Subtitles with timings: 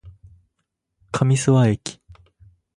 [1.11, 1.99] 上諏訪駅